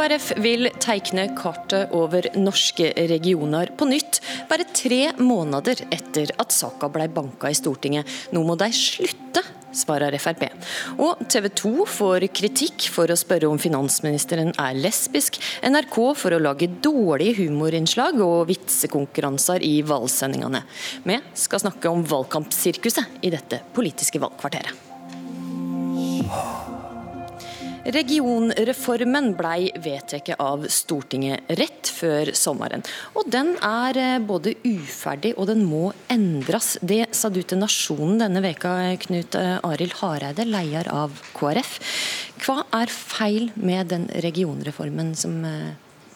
[0.00, 6.88] KrF vil teikne kartet over norske regioner på nytt, bare tre måneder etter at saka
[6.88, 8.08] ble banka i Stortinget.
[8.32, 9.42] Nå må de slutte,
[9.76, 10.46] svarer Frp.
[11.04, 15.36] Og TV 2 får kritikk for å spørre om finansministeren er lesbisk,
[15.68, 20.64] NRK for å lage dårlige humorinnslag og vitsekonkurranser i valgsendingene.
[21.04, 24.88] Vi skal snakke om valgkampsirkuset i dette politiske valgkvarteret.
[27.80, 32.84] Regionreformen ble vedtatt av Stortinget rett før sommeren.
[33.16, 36.74] Og den er eh, både uferdig og den må endres.
[36.84, 38.74] Det sa du til Nasjonen denne veka,
[39.06, 41.78] Knut Arild Hareide, leder av KrF.
[42.44, 45.72] Hva er feil med den regionreformen som eh,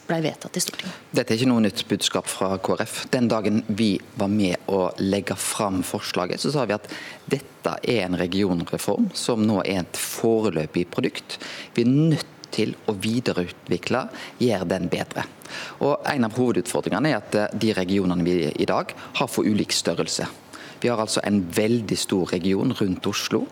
[0.08, 1.00] ble vedtatt i Stortinget.
[1.14, 3.04] Dette er ikke noe nytt budskap fra KrF.
[3.12, 6.88] Den dagen vi var med å legge fram forslaget, så sa vi at
[7.30, 11.38] dette er en regionreform som nå er et foreløpig produkt.
[11.74, 14.04] Vi er nødt til å videreutvikle,
[14.38, 15.26] gjøre den bedre.
[15.82, 20.28] Og En av hovedutfordringene er at de regionene vi i dag har for ulik størrelse.
[20.84, 23.46] Vi har altså en veldig stor region rundt Oslo,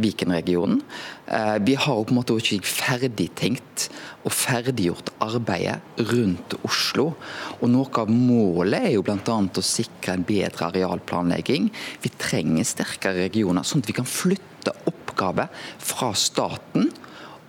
[0.00, 0.78] Viken-regionen.
[1.26, 3.90] Eh, vi har på en måte ikke ferdigtenkt
[4.24, 7.10] og ferdiggjort arbeidet rundt Oslo.
[7.60, 9.18] Og Noe av målet er jo bl.a.
[9.20, 11.68] å sikre en bedre arealplanlegging.
[12.00, 16.88] Vi trenger sterkere regioner, sånn at vi kan flytte oppgaver fra staten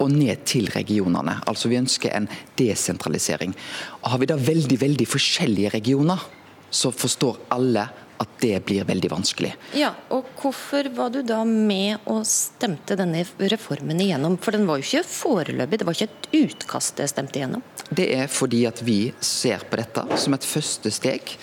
[0.04, 1.38] og ned til regionene.
[1.48, 2.28] Altså Vi ønsker en
[2.60, 3.56] desentralisering.
[4.04, 6.28] Har vi da veldig, veldig forskjellige regioner,
[6.70, 7.88] så forstår alle
[8.20, 9.54] at det blir veldig vanskelig.
[9.80, 14.38] Ja, og Hvorfor var du da med og stemte denne reformen igjennom?
[14.40, 17.64] For den var jo ikke foreløpig, det var ikke et utkast det stemte igjennom?
[17.90, 21.36] Det er fordi at vi ser på dette som et første steg.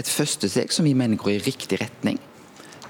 [0.00, 2.20] Et første steg som vi mener går i riktig retning.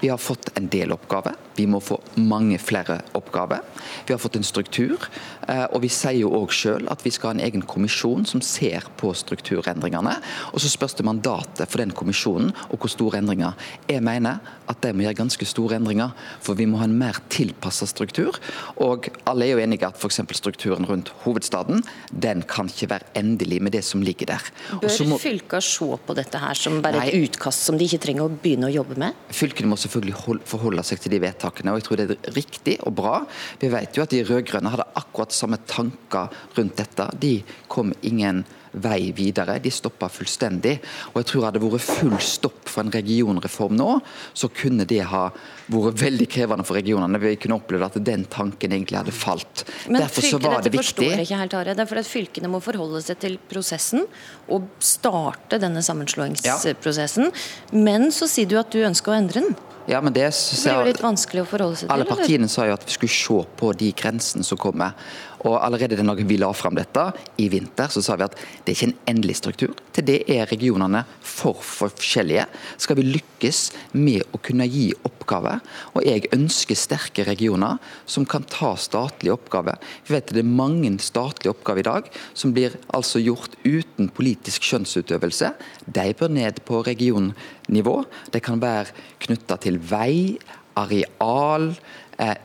[0.03, 1.37] Vi har fått en del oppgaver.
[1.55, 3.61] Vi må få mange flere oppgaver.
[4.03, 5.05] Vi har fått en struktur.
[5.47, 8.41] Eh, og vi sier jo òg sjøl at vi skal ha en egen kommisjon som
[8.43, 10.17] ser på strukturendringene.
[10.51, 13.55] Og så spørs det mandatet for den kommisjonen og hvor store endringer.
[13.87, 16.11] Jeg mener at de må gjøre ganske store endringer,
[16.43, 18.41] for vi må ha en mer tilpassa struktur.
[18.83, 20.19] Og alle er jo enige at f.eks.
[20.35, 21.79] strukturen rundt hovedstaden
[22.11, 24.51] den kan ikke være endelig med det som ligger der.
[24.83, 25.21] Bør må...
[25.21, 28.67] fylka se på dette her som bare et utkast som de ikke trenger å begynne
[28.67, 29.15] å jobbe med?
[29.31, 32.95] Fylkene må selvfølgelig forholde seg til de vedtakene, og jeg tror det er riktig og
[32.97, 33.21] bra.
[33.61, 37.09] Vi vet jo at de rød-grønne hadde akkurat samme tanker rundt dette.
[37.19, 37.35] De
[37.67, 39.59] kom ingen vei videre.
[39.61, 40.77] De stoppa fullstendig.
[41.13, 43.89] Og jeg tror hadde det vært full stopp for en regionreform nå,
[44.33, 45.25] så kunne det ha
[45.73, 47.21] vært veldig krevende for regionene.
[47.21, 49.65] Vi kunne opplevd at den tanken egentlig hadde falt.
[49.87, 50.83] Men Derfor så var det viktig.
[50.83, 51.75] Forstår ikke helt, Are.
[51.75, 54.07] Det er fordi at fylkene må forholde seg til prosessen
[54.51, 57.29] og starte denne sammenslåingsprosessen.
[57.29, 57.77] Ja.
[57.77, 59.55] Men så sier du at du ønsker å endre den.
[59.85, 61.93] Ja, men det, det blir jo litt vanskelig å forholde seg til?
[61.95, 64.95] Alle partiene sa jo at vi skulle se på de grensene som kommer.
[65.43, 67.03] Og Allerede da vi la fram dette
[67.41, 69.73] i vinter, så sa vi at det er ikke en endelig struktur.
[69.93, 72.45] Til det er regionene for forskjellige.
[72.81, 73.61] Skal vi lykkes
[73.97, 75.61] med å kunne gi oppgaver,
[75.93, 79.79] og jeg ønsker sterke regioner som kan ta statlige oppgaver.
[80.07, 84.09] Vi vet at det er mange statlige oppgaver i dag som blir altså gjort uten
[84.13, 85.53] politisk skjønnsutøvelse.
[85.85, 87.97] De bør ned på regionnivå.
[88.31, 88.93] Det kan være
[89.23, 90.39] knytta til vei,
[90.79, 91.73] areal,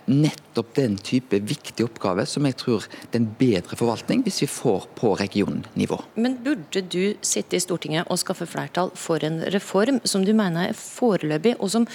[0.09, 4.51] nettopp den type viktige oppgave som jeg tror det er en bedre forvaltning hvis vi
[4.51, 6.01] får på regionnivå.
[6.17, 10.71] Men burde du sitte i Stortinget og skaffe flertall for en reform som du mener
[10.71, 11.89] er foreløpig, og som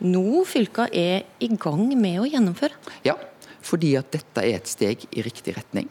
[0.00, 2.76] nå fylka er i gang med å gjennomføre?
[3.06, 3.16] Ja,
[3.64, 5.88] fordi at dette er et steg i riktig retning.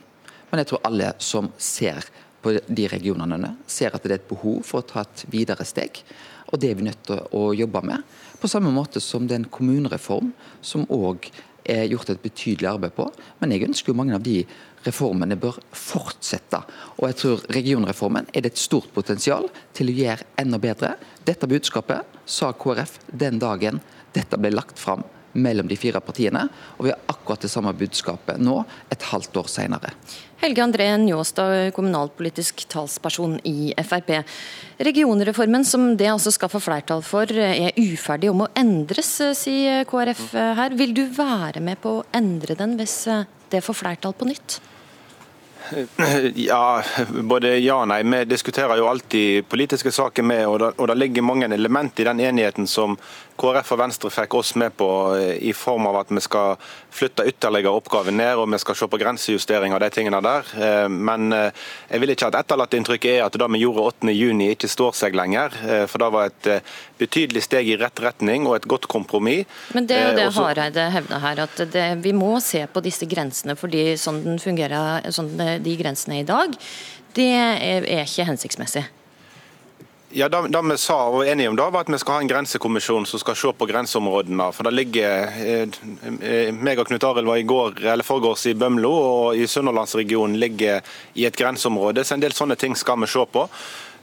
[0.50, 2.08] Men jeg tror alle som ser
[2.48, 6.00] på de regionene, ser at det er et behov for å ta et videre steg.
[6.48, 8.06] Og det er vi nødt til å jobbe med.
[8.40, 10.32] På samme måte som det er en kommunereform
[10.64, 11.28] som òg
[11.68, 13.10] er gjort et betydelig arbeid på.
[13.42, 14.40] Men jeg ønsker jo mange av de
[14.86, 16.62] reformene bør fortsette.
[16.96, 20.94] Og jeg tror regionreformen er det et stort potensial til å gjøre enda bedre.
[21.28, 23.84] Dette budskapet sa KrF den dagen
[24.16, 25.04] dette ble lagt fram
[25.38, 26.48] mellom de fire partiene,
[26.78, 28.58] og vi har akkurat det samme budskapet nå,
[28.94, 29.94] et halvt år senere.
[30.42, 34.12] Helge André Njåstad, kommunalpolitisk talsperson i Frp.
[34.86, 40.30] Regionreformen som det altså skal få flertall for, er uferdig og må endres, sier KrF
[40.62, 40.78] her.
[40.78, 43.04] Vil du være med på å endre den hvis
[43.50, 44.60] det får flertall på nytt?
[46.36, 48.00] Ja, både ja og nei.
[48.08, 52.06] Vi diskuterer jo alltid politiske saker med, og det, og det ligger mange element i
[52.08, 52.96] den enigheten som
[53.38, 54.88] KrF og Venstre fikk oss med på
[55.18, 56.56] i form av at vi skal
[56.98, 60.50] flytte ytterligere oppgaver ned, og vi skal se på grensejustering av de tingene der.
[60.90, 65.18] Men jeg vil ikke at etterlatteinntrykket er at det vi gjorde 8.6 ikke står seg
[65.18, 65.54] lenger.
[65.92, 66.50] For det var et
[66.98, 69.46] betydelig steg i rett retning og et godt kompromiss.
[69.78, 73.06] Men det er jo det Hareide hevder her, at det, vi må se på disse
[73.10, 76.58] grensene fordi sånn den fungerer, sånn de grensene er i dag,
[77.18, 78.88] det er ikke hensiktsmessig.
[80.18, 82.22] Ja, det, det, vi sa og var enige om da, var at vi skal ha
[82.24, 84.48] en grensekommisjon som skal se på grenseområdene.
[84.56, 85.76] For det ligger, eh,
[86.26, 90.40] eh, meg og Knut Arild var i går, eller forgårs i Bømlo, og i Sunnhordlandsregionen
[90.42, 90.82] ligger
[91.22, 92.02] i et grenseområde.
[92.02, 93.46] Så en del sånne ting skal vi se på.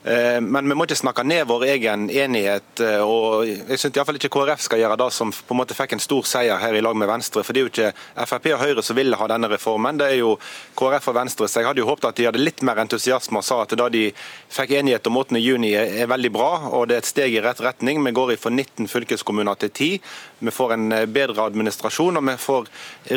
[0.05, 2.81] Eh, men vi må ikke snakke ned vår egen enighet.
[2.85, 5.95] Eh, og Jeg syns iallfall ikke KrF skal gjøre det som på en måte fikk
[5.97, 7.41] en stor seier her i lag med Venstre.
[7.41, 10.19] For det er jo ikke Frp og Høyre som ville ha denne reformen, det er
[10.21, 10.35] jo
[10.77, 11.49] KrF og Venstre.
[11.49, 13.89] Så jeg hadde jo håpet at de hadde litt mer entusiasme og sa at det
[13.95, 14.05] de
[14.53, 18.05] fikk enighet om 8.6 er veldig bra, og det er et steg i rett retning.
[18.05, 20.13] Vi går fra 19 fylkeskommuner til 10.
[20.45, 22.69] Vi får en eh, bedre administrasjon, og vi får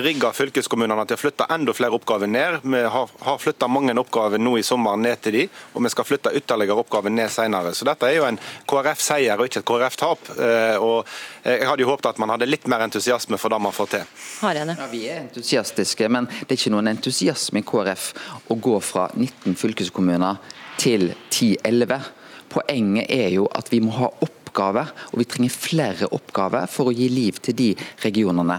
[0.08, 2.62] rigga fylkeskommunene til å flytte enda flere oppgaver ned.
[2.64, 6.08] Vi har, har flytta mange oppgaver nå i sommer ned til de, og vi skal
[6.08, 7.74] flytte ytterligere oppgaven ned senere.
[7.76, 8.40] Så dette er jo en
[8.70, 10.32] KrF-seier og ikke et KrF-tap.
[10.38, 11.08] Eh, og
[11.48, 14.16] Jeg hadde jo håpet at man hadde litt mer entusiasme for det man får til.
[14.44, 18.10] Ja, vi er entusiastiske, men det er ikke noen entusiasme i KrF
[18.52, 20.42] å gå fra 19 fylkeskommuner
[20.82, 22.12] til 10-11.
[22.52, 26.90] Poenget er jo at vi må ha opp oppgaver, og vi trenger flere oppgaver for
[26.90, 27.68] å gi liv til de
[28.02, 28.58] regionene.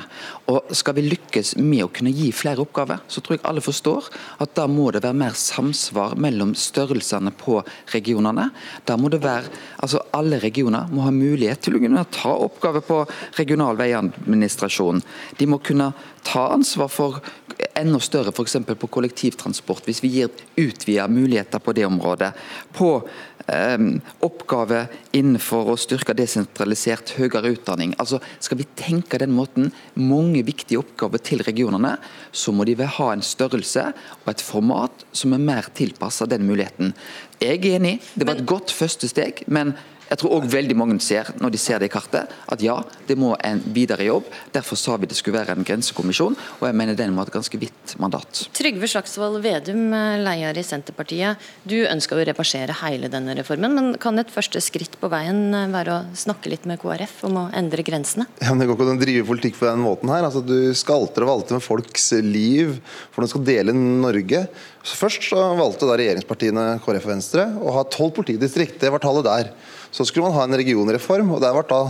[0.48, 4.06] Og Skal vi lykkes med å kunne gi flere oppgaver, så tror jeg alle forstår
[4.38, 7.58] at da må det være mer samsvar mellom størrelsene på
[7.92, 8.50] regionene.
[8.86, 9.50] Da må det være,
[9.82, 13.02] altså Alle regioner må ha mulighet til å kunne ta oppgaver på
[13.36, 15.02] regional veiadministrasjon.
[15.38, 15.92] De må kunne
[16.24, 17.20] ta ansvar for
[17.78, 18.56] enda større f.eks.
[18.78, 22.32] på kollektivtransport, hvis vi gir utvida muligheter på det området.
[22.74, 23.02] På
[23.48, 24.82] oppgave
[25.16, 27.94] innenfor å styrke desentralisert høyere utdanning.
[27.98, 31.96] Altså, Skal vi tenke den måten, mange viktige oppgaver til regionene,
[32.32, 33.92] så må de vel ha en størrelse
[34.24, 36.92] og et format som er mer tilpassa den muligheten.
[37.40, 39.44] Jeg er enig, det var et godt første steg.
[39.46, 39.74] men
[40.08, 42.78] jeg tror òg veldig mange ser, når de ser det i kartet, at ja,
[43.08, 44.28] det må en videre jobb.
[44.54, 47.34] Derfor sa vi det skulle være en grensekommisjon, og jeg mener den må ha et
[47.34, 48.46] ganske vidt mandat.
[48.56, 49.92] Trygve Slagsvold Vedum,
[50.24, 51.44] leder i Senterpartiet.
[51.68, 55.94] Du ønsker å reversere hele denne reformen, men kan et første skritt på veien være
[55.94, 58.28] å snakke litt med KrF om å endre grensene?
[58.40, 60.24] Ja, men Det går ikke an å drive politikk på den måten her.
[60.24, 62.78] Altså, du skalter og valgte med folks liv,
[63.12, 64.46] for du skal dele Norge.
[64.88, 68.80] Så først så valgte da regjeringspartiene KrF og Venstre å ha tolv politidistrikt.
[68.80, 69.50] Det var tallet der.
[69.90, 71.82] Så skulle man ha en regionreform, og der ble da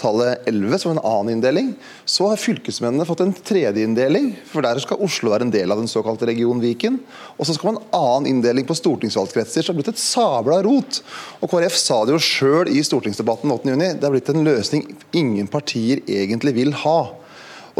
[0.00, 1.72] tallet 11, som en annen inndeling.
[2.08, 5.82] Så har fylkesmennene fått en tredje inndeling, for der skal Oslo være en del av
[5.82, 7.00] den såkalte region Viken.
[7.36, 10.02] Og så skal man ha en annen inndeling på stortingsvalgkretser, så det har blitt et
[10.02, 11.02] sabla rot.
[11.40, 14.86] Og KrF sa det jo sjøl i stortingsdebatten 8.6, det har blitt en løsning
[15.16, 17.00] ingen partier egentlig vil ha.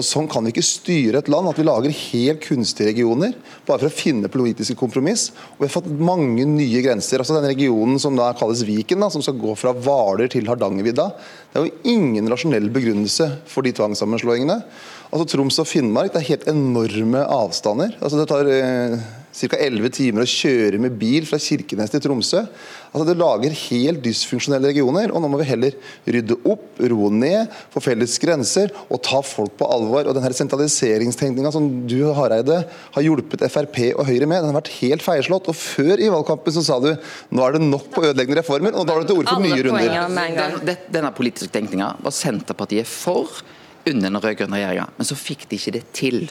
[0.00, 3.35] Og Sånn kan vi ikke styre et land, at vi lager helt kunstige regioner
[3.67, 5.26] bare for å finne politiske kompromiss.
[5.58, 7.20] Og Vi har fått mange nye grenser.
[7.20, 11.11] altså Den regionen som da kalles Viken, da, som skal gå fra Hvaler til Hardangervidda,
[11.52, 14.62] det er jo ingen rasjonell begrunnelse for de tvangssammenslåingene.
[15.10, 17.96] Altså Troms og Finnmark det er helt enorme avstander.
[17.98, 19.00] Altså Det tar eh,
[19.34, 19.58] ca.
[19.58, 22.44] 11 timer å kjøre med bil fra Kirkenes til Tromsø.
[22.92, 25.10] Altså Det lager helt dysfunksjonelle regioner.
[25.10, 25.74] og Nå må vi heller
[26.06, 30.06] rydde opp, roe ned, få felles grenser og ta folk på alvor.
[30.06, 32.62] og denne Sentraliseringstenkninga som du Hareide,
[32.94, 35.50] har hjulpet Frp og Høyre med, den har vært helt feilslått.
[35.50, 36.92] og Før i valgkampen så sa du
[37.34, 39.62] nå er det nok på ødeleggende reformer, og da har du til orde for nye
[39.66, 40.60] runder.
[40.62, 43.42] Den, denne politiske tenkninga var Senterpartiet for
[43.86, 46.25] under den rød-grønne regjeringa, men så fikk de ikke det til.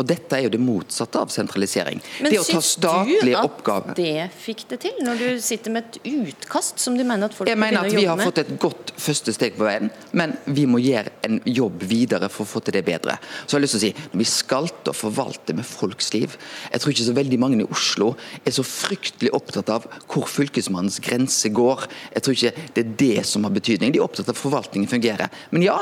[0.00, 2.00] Og Dette er jo det motsatte av sentralisering.
[2.24, 5.20] Men det å ta statlige oppgaver Men syns du at det fikk det til, når
[5.20, 8.20] du sitter med et utkast som du mener at folk Jeg mener at vi har
[8.20, 12.46] fått et godt første steg på veien, men vi må gjøre en jobb videre for
[12.46, 13.18] å få til det bedre.
[13.44, 16.36] Så jeg har lyst til å si, Når vi skalter og forvalter med folks liv
[16.70, 18.12] Jeg tror ikke så veldig mange i Oslo
[18.44, 21.84] er så fryktelig opptatt av hvor fylkesmannens grense går.
[22.14, 23.92] Jeg tror ikke det er det som har betydning.
[23.92, 25.30] De er opptatt av at forvaltningen fungerer.
[25.50, 25.76] Men ja,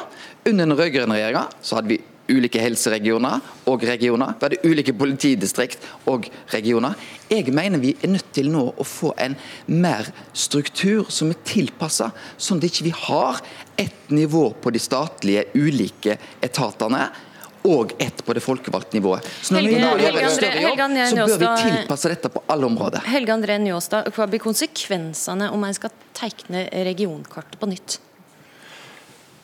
[0.44, 4.34] under den rød-grønne regjeringa så hadde vi ulike helseregioner og regioner.
[4.38, 6.96] Vi hadde ulike politidistrikt og regioner.
[7.30, 12.10] Jeg mener vi er nødt til nå å få en mer struktur som er tilpassa,
[12.36, 13.40] sånn at vi ikke har
[13.78, 17.06] ett nivå på de statlige ulike etatene
[17.68, 19.26] og ett på det folkevalgte nivået.
[19.42, 22.68] Så når vi nå gjør en større jobb, så bør vi tilpasse dette på alle
[22.68, 23.04] områder.
[23.10, 27.98] Helge André Njåstad, hva blir konsekvensene om en skal tegne regionkartet på nytt?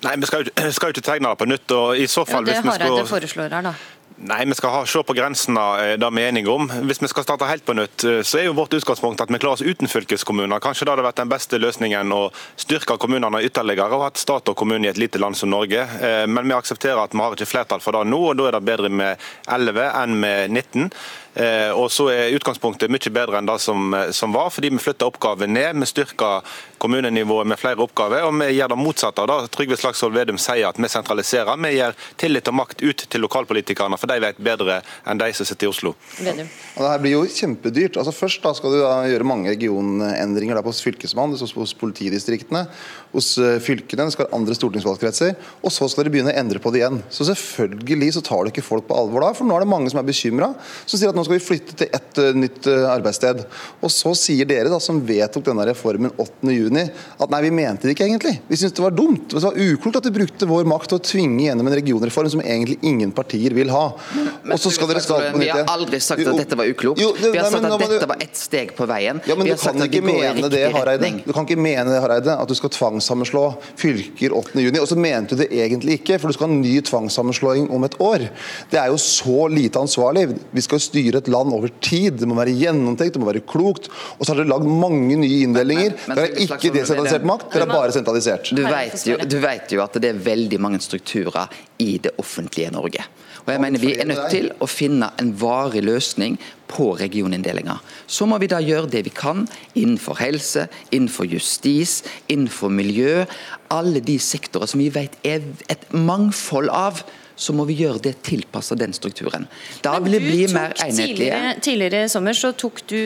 [0.05, 1.77] Nei, Vi skal jo, skal jo ikke tegne det på nytt.
[1.77, 2.47] og i så fall...
[2.49, 3.75] Ja, det Hareide foreslår her, da.
[4.17, 6.69] Nei, Vi skal ha, se på grensene eh, det vi er enige om.
[6.87, 9.41] Hvis vi skal starte helt på nytt, eh, så er jo vårt utgangspunkt at vi
[9.43, 10.63] klarer oss uten fylkeskommuner.
[10.63, 12.21] Kanskje det hadde vært den beste løsningen å
[12.61, 15.83] styrke kommunene ytterligere og hatt stat og kommune i et lite land som Norge.
[15.99, 18.59] Eh, men vi aksepterer at vi har ikke flertall for det nå, og da er
[18.59, 20.89] det bedre med 11 enn med 19.
[21.35, 24.79] Eh, og så er Utgangspunktet mye bedre enn det som, eh, som var, fordi vi
[24.79, 25.81] flytter oppgaver ned.
[25.83, 26.47] Vi styrker
[26.79, 30.69] kommunenivået med flere oppgaver, og vi gjør det motsatte av det Trygve Slagsvold Vedum sier
[30.69, 31.59] at vi sentraliserer.
[31.65, 35.49] Vi gir tillit og makt ut til lokalpolitikerne, for de vet bedre enn de som
[35.49, 35.95] sitter i Oslo.
[36.21, 36.51] Vedum.
[36.77, 37.99] Og det her blir jo kjempedyrt.
[37.99, 42.67] Altså Først da skal du da gjøre mange regionendringer hos Fylkesmannen, hos politidistriktene,
[43.13, 45.35] hos eh, fylkene, det skal andre stortingsvalgkretser.
[45.65, 47.03] Og så skal dere begynne å endre på det igjen.
[47.11, 49.91] Så selvfølgelig så tar du ikke folk på alvor da, for nå er det mange
[49.91, 50.53] som er bekymra,
[50.85, 53.45] som sier at nå skal vi flytte til ett uh, nytt uh, arbeidssted.
[53.85, 56.91] Og så sier dere, da, som vedtok denne reformen 8.6,
[57.25, 58.37] at nei, vi mente det ikke egentlig.
[58.49, 59.29] Vi syntes det var dumt.
[59.33, 62.43] Det var uklokt at vi brukte vår makt til å tvinge gjennom en regionreform som
[62.45, 63.85] egentlig ingen partier vil ha.
[64.15, 65.41] Men, og så skal nytt igjen.
[65.41, 67.03] Vi har aldri sagt at dette var uklokt.
[67.03, 69.21] Jo, det, vi har sagt nei, at dette var ett steg på veien.
[69.29, 71.11] Ja, men du kan, ikke mene det, Hareide.
[71.25, 73.45] du kan ikke mene det, Hareide, at du skal tvangssammenslå
[73.81, 76.75] fylker 8.6, og så mente du det egentlig ikke, for du skal ha en ny
[76.85, 78.27] tvangssammenslåing om et år.
[78.73, 80.27] Det er jo så lite ansvarlig.
[80.55, 82.21] Vi skal styre et land over tid.
[82.21, 83.91] Det må være gjennomtenkt, det må være klokt.
[84.19, 85.97] Og så har dere lagd mange nye inndelinger.
[86.07, 88.53] Dere har ikke desentralisert makt, dere har bare sentralisert.
[88.55, 91.53] Du vet, jo, du vet jo at det er veldig mange strukturer
[91.83, 93.07] i det offentlige Norge.
[93.45, 97.83] Og jeg mener Vi er nødt til å finne en varig løsning på regioninndelinger.
[98.07, 103.27] Så må vi da gjøre det vi kan innenfor helse, innenfor justis, innenfor miljø.
[103.71, 107.05] Alle de sektorer som vi vet er et mangfold av
[107.37, 109.49] så må vi gjøre det tilpassa den strukturen.
[109.83, 111.15] Da vil det bli mer enhetlige.
[111.15, 112.99] Tidligere, tidligere i sommer så tok du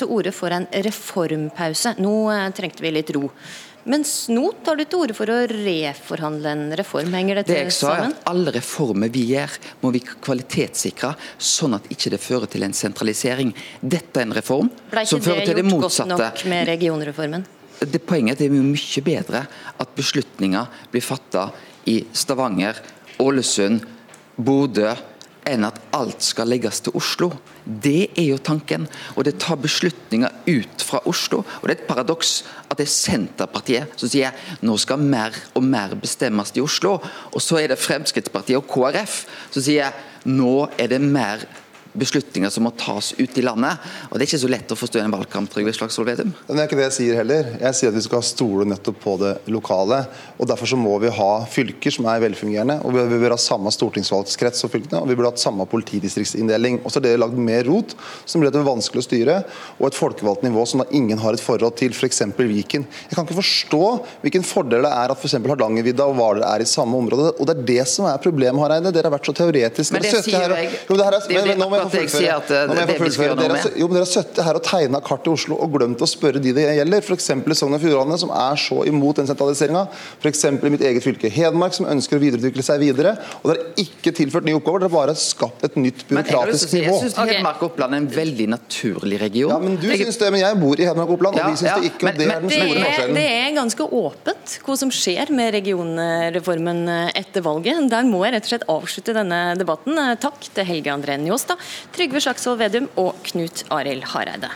[0.00, 1.96] til orde for en reformpause.
[2.00, 3.30] Nå eh, trengte vi litt ro.
[3.88, 7.14] Mens nå tar du til orde for å reforhandle en reform.
[7.16, 8.12] Henger dette det jeg sa sammen?
[8.12, 12.66] Er at alle reformer vi gjør, må vi kvalitetssikre, sånn at ikke det fører til
[12.66, 13.54] en sentralisering.
[13.80, 14.68] Dette er en reform
[15.08, 16.12] som fører til det motsatte.
[16.12, 17.46] Ble ikke det gjort godt nok med regionreformen?
[17.80, 19.44] Det Poenget er at det er mye bedre
[19.80, 21.46] at beslutninger blir fatta
[21.88, 22.76] i Stavanger,
[23.24, 23.86] Ålesund,
[24.36, 24.92] Bodø,
[25.48, 27.30] enn at alt skal legges til Oslo.
[27.64, 28.86] Det er jo tanken.
[29.16, 31.42] Og det tar beslutninger ut fra Oslo.
[31.60, 32.34] Og det er et paradoks
[32.68, 36.98] at det er Senterpartiet som sier nå skal mer og mer bestemmes i Oslo.
[37.34, 39.96] Og så er det Fremskrittspartiet og KrF som sier
[40.28, 41.46] nå er det mer
[41.92, 43.78] beslutninger som må tas ut i landet.
[44.10, 45.50] Og Det er ikke så lett å forstå en valgkamp.
[45.50, 46.32] Trygve Slagsvold Vedum.
[46.46, 47.50] Det er ikke det jeg sier heller.
[47.60, 50.04] Jeg sier at vi skal stole nettopp på det lokale.
[50.38, 52.80] og Derfor så må vi ha fylker som er velfungerende.
[52.84, 56.80] og Vi bør ha samme stortingsvalgskrets som fylkene, og vi burde hatt samme politidistriktsinndeling.
[56.84, 59.36] Og så har dere lagd mer rot, som blir det vanskelig å styre,
[59.78, 62.22] og et folkevalgt nivå som da ingen har et forhold til, f.eks.
[62.40, 62.86] Viken.
[63.08, 63.82] Jeg kan ikke forstå
[64.22, 65.36] hvilken fordel det er at f.eks.
[65.50, 67.32] Hardangervidda og Hvaler er i samme område.
[67.36, 68.92] og Det er det som er problemet, Hareide.
[68.94, 69.94] Dere har vært så teoretiske.
[69.94, 70.70] Men det sier jeg.
[70.88, 73.38] Jo, det her er, men, men, at jeg sier at det, det vi skal gjøre
[73.40, 73.68] noe med.
[73.80, 76.42] Jo, men Dere har sittet her og tegna kart i Oslo og glemt å spørre
[76.42, 77.04] de det gjelder.
[77.04, 77.30] F.eks.
[77.34, 79.86] i Sogn og Fjordane, som er så imot den sentraliseringa.
[80.20, 80.44] F.eks.
[80.50, 83.16] i mitt eget fylke Hedmark, som ønsker å videreutvikle seg videre.
[83.42, 86.96] Og dere har ikke tilført nye oppgaver, dere har bare skapt et nytt byråkratisk nivå.
[87.00, 89.52] Jeg syns Hedmark og Oppland er en veldig naturlig region.
[89.54, 90.04] Ja, men Du jeg...
[90.04, 92.10] syns det, men jeg bor i Hedmark og Oppland, og vi syns det ikke.
[92.10, 93.20] og det er den store forskjellen.
[93.20, 96.82] Det er ganske åpent hva som skjer med regionreformen
[97.18, 97.82] etter valget.
[97.92, 99.98] Der må jeg rett og slett avslutte denne debatten.
[100.22, 101.60] Takk til Helge André Njåstad,
[101.96, 104.52] Trygve Slagsvold Vedum og Knut Arild Hareide.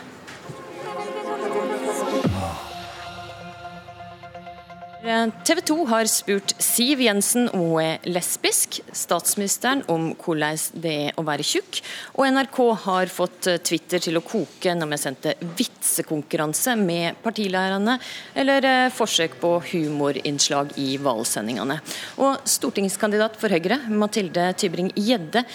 [5.05, 11.19] TV 2 har spurt Siv Jensen om hun er lesbisk, statsministeren om hvordan det er
[11.21, 11.77] å være tjukk,
[12.17, 12.57] og NRK
[12.87, 17.99] har fått Twitter til å koke når vi sendte vitsekonkurranse med partilærerne,
[18.33, 21.77] eller eh, forsøk på humorinnslag i valgsendingene.
[22.25, 25.45] Og stortingskandidat for Høyre, Mathilde Tybring-Gjedde,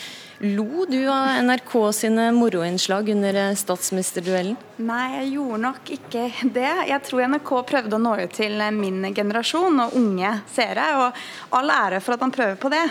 [0.42, 4.54] Lo du av NRK sine moroinnslag under statsministerduellen?
[4.80, 6.22] Nei, jeg gjorde nok ikke
[6.54, 6.70] det.
[6.88, 11.74] Jeg tror NRK prøvde å nå ut til min generasjon og unge seere, og all
[11.74, 12.86] ære for at han prøver på det.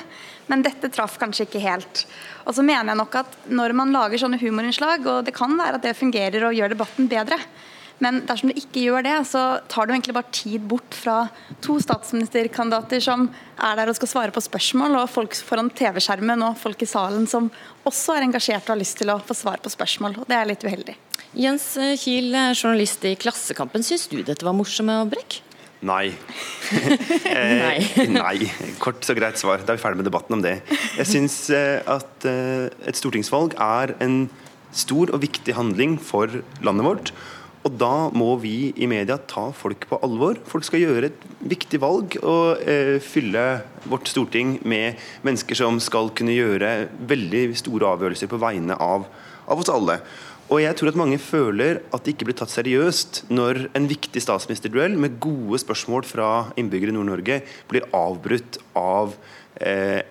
[0.46, 2.04] Men dette traff kanskje ikke helt.
[2.46, 5.82] Og så mener jeg nok at når man lager sånne humorinnslag, og det kan være
[5.82, 7.42] at det fungerer og gjør debatten bedre,
[8.04, 11.18] men dersom det ikke gjør det, så tar du egentlig bare tid bort fra
[11.64, 13.28] to statsministerkandidater som
[13.60, 17.28] er der og skal svare på spørsmål, og folk foran TV-skjermen og folk i salen
[17.30, 17.52] som
[17.90, 20.22] også er engasjert og har lyst til å få svar på spørsmål.
[20.22, 20.96] og Det er litt uheldig.
[21.38, 23.86] Jens Kiel, journalist i Klassekampen.
[23.86, 25.42] Syns du dette var morsomme brekk?
[25.86, 26.10] Nei.
[27.32, 28.36] eh, nei.
[28.84, 29.64] Kort og greit svar.
[29.64, 30.58] Da er vi ferdig med debatten om det.
[30.98, 34.26] Jeg syns eh, at eh, et stortingsvalg er en
[34.76, 37.14] stor og viktig handling for landet vårt.
[37.68, 40.40] Og da må vi i media ta folk på alvor.
[40.48, 43.46] Folk skal gjøre et viktig valg og eh, fylle
[43.90, 49.10] vårt storting med mennesker som skal kunne gjøre veldig store avgjørelser på vegne av,
[49.50, 50.00] av oss alle.
[50.50, 54.24] Og jeg tror at mange føler at det ikke blir tatt seriøst når en viktig
[54.24, 59.14] statsministerduell med gode spørsmål fra innbyggere i Nord-Norge blir avbrutt av
[59.62, 60.02] eh,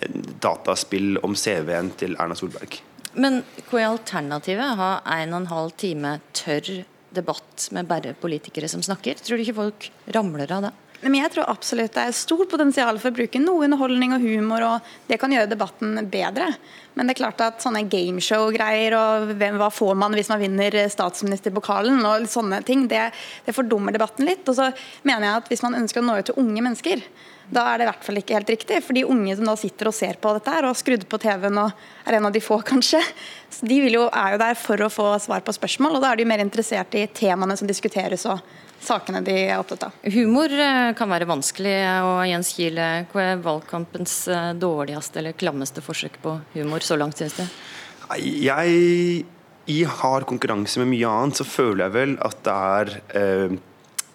[0.44, 2.78] dataspill om CV-en til Erna Solberg.
[3.18, 4.78] Men hva er alternativet?
[4.78, 6.84] Ha en og en halv time tørr
[7.14, 9.20] debatt med bare politikere som snakker?
[9.22, 10.74] Tror du ikke folk ramler av det?
[11.00, 14.64] Men jeg tror absolutt det er stort potensial for å bruke noe underholdning og humor,
[14.66, 16.48] og det kan gjøre debatten bedre.
[16.98, 20.74] Men det er klart at sånne gameshow-greier og hvem, hva får man hvis man vinner
[20.90, 23.04] statsministerpokalen og sånne ting, det,
[23.46, 24.42] det fordummer debatten litt.
[24.50, 24.72] Og så
[25.06, 27.06] mener jeg at hvis man ønsker å nå ut til unge mennesker,
[27.48, 28.82] da er det i hvert fall ikke helt riktig.
[28.84, 31.20] For de unge som da sitter og ser på dette her, og har skrudd på
[31.22, 33.00] TV-en og er en av de få, kanskje,
[33.62, 35.96] de jo, er jo der for å få svar på spørsmål.
[35.96, 38.42] Og da er de mer interessert i temaene som diskuteres og
[38.84, 39.96] sakene de er opptatt av.
[40.14, 41.76] Humor eh, kan være vanskelig.
[42.06, 42.78] og Jens Kiel,
[43.12, 47.44] hva er valgkampens eh, dårligste eller klammeste forsøk på humor så langt, synes du?
[48.18, 49.26] Jeg
[49.68, 53.56] i hard konkurranse med mye annet, så føler jeg vel at det er eh,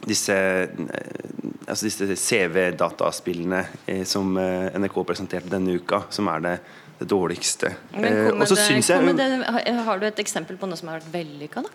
[0.10, 6.55] disse, eh, altså disse CV-dataspillene eh, som eh, NRK presenterte denne uka, som er det,
[7.03, 7.70] det dårligste.
[7.93, 11.65] Men eh, det, det, Har du et eksempel på noe som har vært vellykka?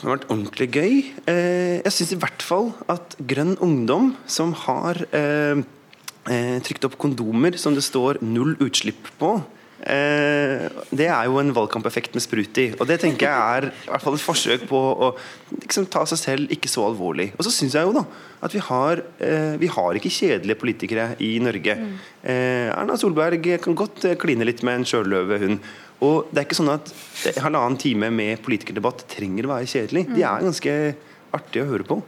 [0.00, 0.94] Det har vært ordentlig gøy.
[1.28, 5.60] Eh, jeg syns i hvert fall at Grønn Ungdom, som har eh,
[6.64, 9.34] trykt opp kondomer som det står null utslipp på,
[9.80, 12.66] Eh, det er jo en valgkampeffekt med sprut i.
[12.76, 15.10] Og det tenker jeg er i hvert fall et forsøk på å
[15.56, 17.30] liksom, ta seg selv ikke så alvorlig.
[17.38, 18.04] Og så syns jeg jo da
[18.44, 21.76] at vi har, eh, vi har ikke kjedelige politikere i Norge.
[21.76, 21.94] Mm.
[22.22, 25.60] Eh, Erna Solberg kan godt eh, kline litt med en sjøløve, hun.
[26.06, 26.90] Og det er ikke sånn at
[27.44, 30.06] halvannen time med politikerdebatt trenger å være kjedelig.
[30.14, 30.76] De er ganske
[31.36, 32.00] artige å høre på.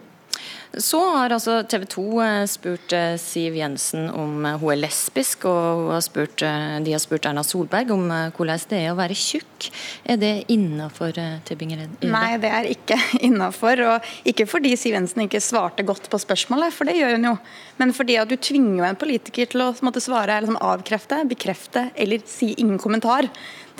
[0.81, 5.45] Så har altså TV 2 eh, spurt eh, Siv Jensen om eh, hun er lesbisk,
[5.50, 9.69] og har spurt, de har spurt Erna Solberg om hvordan det er å være tjukk.
[10.09, 11.12] Er det innafor
[11.49, 12.09] Tybing-Gjedde?
[12.09, 12.97] Nei, det er ikke
[13.29, 13.83] innafor.
[13.85, 17.35] Og ikke fordi Siv Jensen ikke svarte godt på spørsmålet, for det gjør hun jo.
[17.83, 22.25] Men fordi at du tvinger en politiker til å måtte svare sånn avkrefte, bekrefte eller
[22.29, 23.29] si ingen kommentar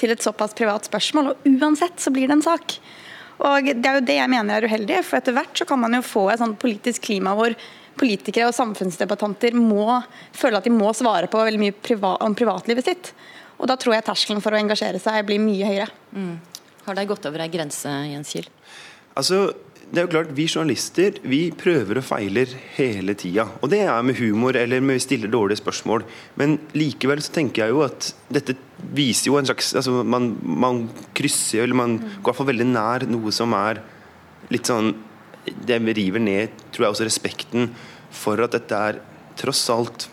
[0.01, 1.33] til et såpass privat spørsmål.
[1.33, 2.77] Og uansett så blir det en sak.
[3.41, 5.05] Og Det er jo det jeg mener er uheldig.
[5.05, 7.55] for Etter hvert så kan man jo få et sånt politisk klima hvor
[7.99, 12.85] politikere og samfunnsdebattanter må føle at de må svare på veldig mye privat, om privatlivet
[12.85, 13.13] sitt.
[13.59, 15.91] Og Da tror jeg terskelen for å engasjere seg blir mye høyere.
[16.13, 16.39] Mm.
[16.87, 18.49] Har de gått over ei grense, Jens Kiel?
[19.15, 19.53] Altså,
[19.93, 23.45] det er jo klart, Vi journalister vi prøver og feiler hele tida.
[23.61, 26.05] Og det er med humor eller med vi stiller dårlige spørsmål.
[26.41, 28.57] Men likevel så tenker jeg jo at dette
[28.97, 32.69] viser jo en slags altså Man, man krysser eller man går i hvert fall veldig
[32.73, 33.83] nær noe som er
[34.51, 34.95] litt sånn
[35.45, 37.69] Det river ned, tror jeg, også respekten
[38.13, 39.01] for at dette er
[39.37, 40.09] tross alt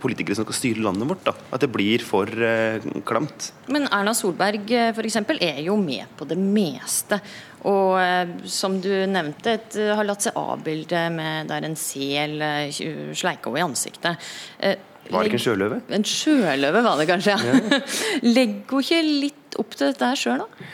[0.00, 1.22] politikere som skal styre landet vårt.
[1.26, 1.34] Da.
[1.54, 3.50] At det blir for eh, klamt.
[3.72, 4.96] Men Erna Solberg f.eks.
[4.98, 7.20] for eksempel, er jo med på det meste.
[7.68, 12.38] Og eh, som du nevnte, et, eh, har latt seg avbilde med der en sel
[12.44, 14.30] eh, sleika henne i ansiktet.
[14.58, 14.78] Eh,
[15.10, 15.80] var det ikke en sjøløve?
[15.96, 17.56] En sjøløve var det kanskje, ja.
[17.56, 17.80] ja.
[18.36, 20.70] Legger hun ikke litt opp til dette sjøl, da?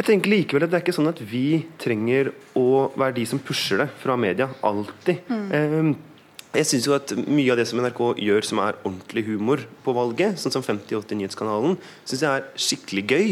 [0.00, 1.44] Jeg tenker likevel at Det er ikke sånn at vi
[1.80, 4.46] trenger å være de som pusher det fra media.
[4.64, 5.28] Alltid.
[5.28, 5.90] Mm.
[6.50, 9.94] Jeg synes jo at Mye av det som NRK gjør som er ordentlig humor på
[9.94, 13.28] valget, sånn som 5080 Nyhetskanalen, syns jeg er skikkelig gøy.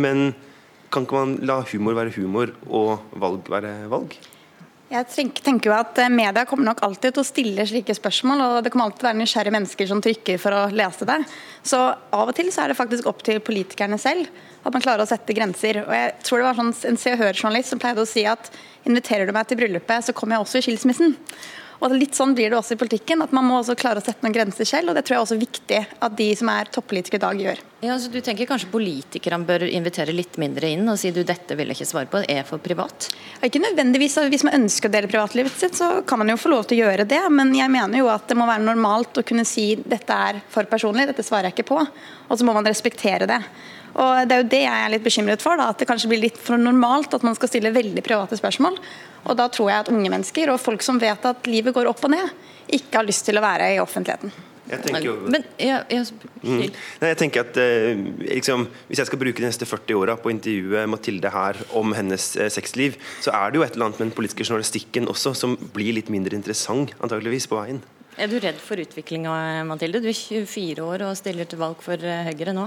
[0.00, 0.30] Men
[0.94, 4.16] kan ikke man la humor være humor og valg være valg?
[4.94, 8.56] Jeg tenker jo at eh, Media kommer nok alltid til å stille slike spørsmål, og
[8.62, 11.16] det kommer alltid til å være nysgjerrige mennesker som trykker for å lese det.
[11.66, 14.28] Så av og til så er det faktisk opp til politikerne selv
[14.62, 15.80] at man klarer å sette grenser.
[15.82, 18.52] Og jeg tror det var sånn En Se og Hør-journalist som pleide å si at
[18.86, 21.16] inviterer du meg til bryllupet, så kommer jeg også i skilsmissen.
[21.84, 24.24] Og Litt sånn blir det også i politikken, at man må også klare å sette
[24.24, 24.90] noen grenser selv.
[24.90, 27.60] og Det tror jeg også er viktig at de som er toppolitikere i dag, gjør.
[27.84, 31.56] Ja, så Du tenker kanskje politikerne bør invitere litt mindre inn og si du dette
[31.58, 33.10] vil jeg ikke svare på, det er for privat?
[33.44, 34.16] Ikke nødvendigvis.
[34.32, 36.86] Hvis man ønsker å dele privatlivet sitt, så kan man jo få lov til å
[36.86, 37.20] gjøre det.
[37.28, 40.64] Men jeg mener jo at det må være normalt å kunne si dette er for
[40.70, 41.82] personlig, dette svarer jeg ikke på.
[41.84, 43.42] Og så må man respektere det.
[43.94, 46.24] Og Det er jo det jeg er litt bekymret for, da, at det kanskje blir
[46.24, 48.80] litt for normalt at man skal stille veldig private spørsmål.
[49.24, 52.02] Og Da tror jeg at unge mennesker og folk som vet at livet går opp
[52.04, 52.34] og ned,
[52.74, 54.32] ikke har lyst til å være i offentligheten.
[54.64, 56.06] Jeg tenker jo, Men, ja, jeg,
[56.40, 56.60] mm.
[56.62, 57.98] Nei, jeg tenker at eh,
[58.30, 61.92] liksom, Hvis jeg skal bruke de neste 40 åra på å intervjue Mathilde her om
[61.96, 65.34] hennes eh, sexliv, så er det jo et eller annet med den politiske journalistikken også
[65.36, 67.82] som blir litt mindre interessant antageligvis på veien.
[68.16, 69.34] Er du redd for utviklinga,
[69.68, 70.00] Mathilde?
[70.00, 72.64] Du er 24 år og stiller til valg for eh, Høyre nå.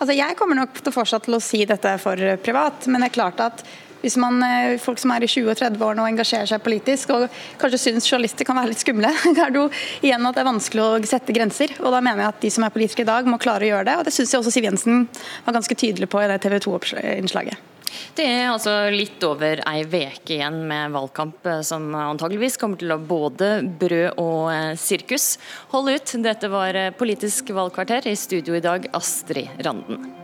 [0.00, 3.18] Altså, jeg kommer nok til fortsatt til å si dette for privat, men det er
[3.20, 3.62] klart at
[4.00, 7.28] Hvis man, eh, folk som er i 20- og 30-årene og engasjerer seg politisk, og
[7.60, 9.66] kanskje syns journalister kan være litt skumle, er det jo
[10.00, 11.74] igjen at det er vanskelig å sette grenser.
[11.80, 13.88] Og da mener jeg at de som er politikere i dag, må klare å gjøre
[13.90, 13.98] det.
[14.00, 15.04] Og det syns jeg også Siv Jensen
[15.44, 17.66] var ganske tydelig på i det TV 2-innslaget.
[18.14, 22.94] Det er altså litt over ei veke igjen med valgkamp eh, som antageligvis kommer til
[22.94, 23.50] å både
[23.82, 25.34] brød og eh, sirkus.
[25.74, 28.08] Hold ut, dette var Politisk valgkvarter.
[28.10, 30.19] I studio i dag, Astrid Randen.